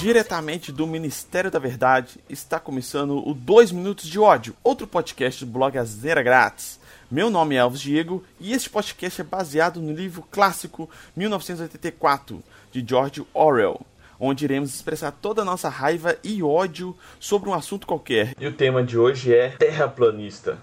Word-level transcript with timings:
Diretamente 0.00 0.72
do 0.72 0.86
Ministério 0.86 1.50
da 1.50 1.58
Verdade, 1.58 2.18
está 2.26 2.58
começando 2.58 3.22
o 3.28 3.34
2 3.34 3.70
Minutos 3.70 4.08
de 4.08 4.18
Ódio, 4.18 4.56
outro 4.64 4.86
podcast 4.86 5.44
do 5.44 5.50
blog 5.50 5.76
Azera 5.76 6.22
Grátis. 6.22 6.80
Meu 7.10 7.28
nome 7.28 7.54
é 7.54 7.58
Alves 7.58 7.82
Diego 7.82 8.24
e 8.40 8.54
este 8.54 8.70
podcast 8.70 9.20
é 9.20 9.24
baseado 9.24 9.78
no 9.78 9.92
livro 9.92 10.24
clássico 10.30 10.88
1984, 11.14 12.42
de 12.72 12.82
George 12.88 13.26
Orwell, 13.34 13.82
onde 14.18 14.46
iremos 14.46 14.74
expressar 14.74 15.10
toda 15.12 15.42
a 15.42 15.44
nossa 15.44 15.68
raiva 15.68 16.16
e 16.24 16.42
ódio 16.42 16.96
sobre 17.18 17.50
um 17.50 17.54
assunto 17.54 17.86
qualquer. 17.86 18.34
E 18.40 18.46
o 18.46 18.52
tema 18.54 18.82
de 18.82 18.96
hoje 18.96 19.34
é 19.34 19.50
terraplanista. 19.50 20.56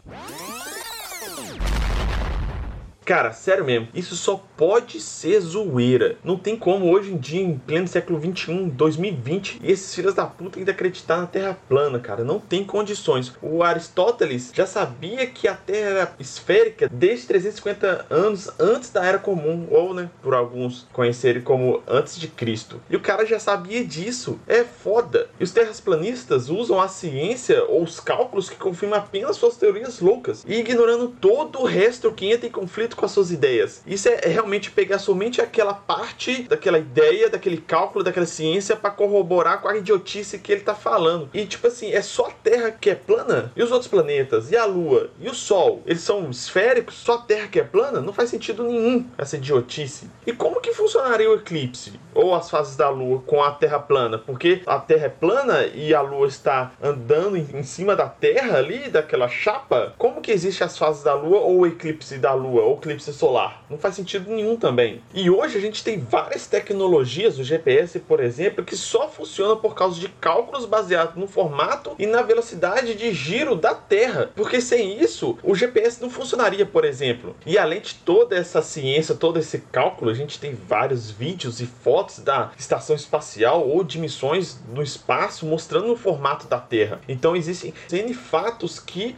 Cara, 3.07 3.31
sério 3.31 3.63
mesmo, 3.63 3.87
isso 3.93 4.17
só 4.17 4.43
pode 4.57 4.99
ser 4.99 5.39
zoeira. 5.39 6.17
Não 6.25 6.37
tem 6.37 6.57
como 6.57 6.91
hoje 6.91 7.13
em 7.13 7.15
dia, 7.15 7.41
em 7.41 7.57
pleno 7.57 7.87
século 7.87 8.19
21, 8.19 8.67
2020, 8.67 9.61
esses 9.63 9.95
filhos 9.95 10.13
da 10.13 10.25
puta 10.25 10.59
ainda 10.59 10.73
acreditar 10.73 11.15
na 11.15 11.25
Terra 11.25 11.57
plana, 11.69 11.99
cara. 11.99 12.25
Não 12.25 12.37
tem 12.37 12.65
condições. 12.65 13.31
O 13.41 13.63
Aristóteles 13.63 14.51
já 14.53 14.65
sabia 14.65 15.25
que 15.25 15.47
a 15.47 15.55
Terra 15.55 15.89
era 15.89 16.15
esférica 16.19 16.89
desde 16.91 17.27
350 17.27 18.07
anos 18.09 18.49
antes 18.59 18.89
da 18.89 19.05
Era 19.05 19.19
Comum, 19.19 19.67
ou, 19.71 19.93
né, 19.93 20.09
por 20.21 20.33
alguns 20.33 20.85
conhecerem 20.91 21.41
como 21.41 21.81
antes 21.87 22.19
de 22.19 22.27
Cristo. 22.27 22.81
E 22.89 22.97
o 22.97 23.01
cara 23.01 23.25
já 23.25 23.39
sabia 23.39 23.85
disso. 23.85 24.37
É 24.45 24.65
foda. 24.65 25.29
E 25.39 25.45
os 25.45 25.51
terraplanistas 25.51 26.49
usam 26.49 26.81
a 26.81 26.89
ciência 26.89 27.63
ou 27.63 27.83
os 27.83 28.01
cálculos 28.01 28.49
que 28.49 28.57
confirmam 28.57 28.99
apenas 28.99 29.37
suas 29.37 29.55
teorias 29.55 30.01
loucas 30.01 30.43
e 30.45 30.55
ignorando 30.55 31.07
todo 31.07 31.61
o 31.61 31.65
resto 31.65 32.11
que 32.11 32.29
entra 32.29 32.45
em 32.45 32.51
conflito 32.51 32.96
com 32.97 33.05
as 33.05 33.11
suas 33.11 33.31
ideias. 33.31 33.81
Isso 33.85 34.09
é, 34.09 34.19
é 34.23 34.27
realmente 34.27 34.71
pegar 34.71 34.99
somente 34.99 35.39
aquela 35.39 35.73
parte 35.73 36.43
daquela 36.43 36.79
ideia, 36.79 37.29
daquele 37.29 37.57
cálculo, 37.57 38.03
daquela 38.03 38.25
ciência 38.25 38.75
para 38.75 38.89
corroborar 38.89 39.61
com 39.61 39.69
a 39.69 39.77
idiotice 39.77 40.39
que 40.39 40.51
ele 40.51 40.61
tá 40.61 40.75
falando. 40.75 41.29
E 41.33 41.45
tipo 41.45 41.67
assim, 41.67 41.91
é 41.91 42.01
só 42.01 42.27
a 42.27 42.31
Terra 42.31 42.71
que 42.71 42.89
é 42.89 42.95
plana? 42.95 43.51
E 43.55 43.63
os 43.63 43.71
outros 43.71 43.89
planetas? 43.89 44.51
E 44.51 44.57
a 44.57 44.65
Lua? 44.65 45.11
E 45.19 45.29
o 45.29 45.33
Sol? 45.33 45.81
Eles 45.85 46.01
são 46.01 46.29
esféricos? 46.29 46.95
Só 46.95 47.13
a 47.13 47.21
Terra 47.21 47.47
que 47.47 47.59
é 47.59 47.63
plana? 47.63 48.01
Não 48.01 48.13
faz 48.13 48.29
sentido 48.29 48.63
nenhum 48.63 49.05
essa 49.17 49.37
idiotice. 49.37 50.09
E 50.25 50.33
como 50.33 50.59
que 50.59 50.73
funcionaria 50.73 51.29
o 51.29 51.35
eclipse? 51.35 51.99
Ou 52.17 52.33
as 52.33 52.49
fases 52.49 52.75
da 52.75 52.89
Lua 52.89 53.21
com 53.27 53.43
a 53.43 53.51
Terra 53.51 53.77
plana? 53.77 54.17
Porque 54.17 54.63
a 54.65 54.79
Terra 54.79 55.05
é 55.05 55.09
plana 55.09 55.67
e 55.67 55.93
a 55.93 56.01
Lua 56.01 56.27
está 56.27 56.71
andando 56.81 57.37
em 57.37 57.61
cima 57.61 57.95
da 57.95 58.09
Terra 58.09 58.57
ali, 58.57 58.89
daquela 58.89 59.27
chapa? 59.27 59.93
Como 59.99 60.19
que 60.19 60.31
existe 60.31 60.63
as 60.63 60.75
fases 60.75 61.03
da 61.03 61.13
Lua 61.13 61.41
ou 61.41 61.59
o 61.59 61.67
eclipse 61.67 62.17
da 62.17 62.33
Lua? 62.33 62.63
Ou 62.63 62.77
eclipse 62.77 63.13
solar. 63.13 63.63
Não 63.69 63.77
faz 63.77 63.93
sentido 63.93 64.31
nenhum 64.31 64.55
também. 64.55 64.99
E 65.13 65.29
hoje 65.29 65.59
a 65.59 65.61
gente 65.61 65.83
tem 65.83 65.99
várias 65.99 66.47
tecnologias, 66.47 67.37
o 67.37 67.43
GPS, 67.43 67.99
por 67.99 68.19
exemplo, 68.19 68.65
que 68.65 68.75
só 68.75 69.07
funciona 69.07 69.55
por 69.55 69.75
causa 69.75 69.99
de 69.99 70.09
cálculos 70.09 70.65
baseados 70.65 71.17
no 71.17 71.27
formato 71.27 71.91
e 71.99 72.07
na 72.07 72.23
velocidade 72.23 72.95
de 72.95 73.13
giro 73.13 73.55
da 73.55 73.75
Terra. 73.75 74.31
Porque 74.35 74.59
sem 74.59 74.99
isso, 74.99 75.37
o 75.43 75.53
GPS 75.53 76.01
não 76.01 76.09
funcionaria, 76.09 76.65
por 76.65 76.83
exemplo. 76.83 77.35
E 77.45 77.59
além 77.59 77.79
de 77.79 77.93
toda 77.93 78.35
essa 78.35 78.63
ciência, 78.63 79.13
todo 79.13 79.37
esse 79.37 79.59
cálculo, 79.59 80.09
a 80.09 80.15
gente 80.15 80.39
tem 80.39 80.55
vários 80.55 81.11
vídeos 81.11 81.61
e 81.61 81.67
fotos 81.67 82.06
da 82.19 82.51
estação 82.57 82.95
espacial 82.95 83.67
ou 83.67 83.83
de 83.83 83.99
missões 83.99 84.59
no 84.73 84.81
espaço 84.81 85.45
mostrando 85.45 85.91
o 85.91 85.97
formato 85.97 86.47
da 86.47 86.59
Terra. 86.59 86.99
Então 87.07 87.35
existem 87.35 87.73
N 87.91 88.13
fatos 88.13 88.79
que 88.79 89.15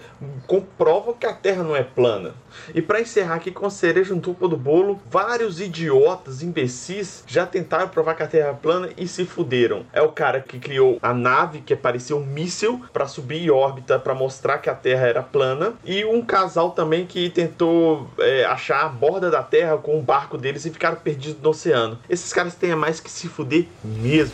comprovam 0.48 1.14
que 1.14 1.26
a 1.26 1.34
Terra 1.34 1.64
não 1.64 1.76
é 1.76 1.84
plana. 1.84 2.34
E 2.74 2.82
para 2.82 3.02
encerrar 3.02 3.36
aqui 3.36 3.52
com 3.52 3.70
cereja 3.70 4.14
no 4.14 4.22
topo 4.22 4.48
do 4.48 4.58
bolo, 4.58 5.00
vários 5.10 5.62
idiotas, 5.62 6.42
imbecis, 6.42 7.24
já 7.28 7.46
tentaram 7.46 7.88
provar 7.88 8.16
que 8.16 8.24
a 8.24 8.28
Terra 8.28 8.50
é 8.50 8.54
plana 8.54 8.90
e 8.98 9.08
se 9.08 9.26
fuderam. 9.26 9.86
É 9.94 10.02
o 10.02 10.12
cara 10.12 10.42
que 10.42 10.60
criou 10.60 10.98
a 11.02 11.14
nave 11.14 11.62
que 11.62 11.76
parecia 11.76 12.16
um 12.16 12.26
míssil 12.26 12.82
para 12.92 13.08
subir 13.08 13.44
em 13.44 13.50
órbita 13.50 14.00
para 14.00 14.14
mostrar 14.14 14.58
que 14.58 14.70
a 14.70 14.76
Terra 14.76 15.08
era 15.08 15.24
plana, 15.24 15.74
e 15.84 16.04
um 16.06 16.22
casal 16.22 16.72
também 16.72 17.06
que 17.06 17.30
tentou 17.30 18.10
é, 18.20 18.46
achar 18.46 18.86
a 18.86 18.90
borda 18.90 19.30
da 19.30 19.44
Terra 19.44 19.78
com 19.78 19.98
um 19.98 20.02
barco 20.02 20.38
deles 20.38 20.66
e 20.66 20.70
ficaram 20.70 20.98
perdidos 20.98 21.42
no 21.42 21.50
oceano. 21.50 22.00
Esses 22.10 22.32
caras 22.34 22.56
têm 22.56 22.72
mais 22.80 23.00
que 23.00 23.12
se 23.12 23.28
fuder 23.28 23.68
mesmo. 23.84 24.34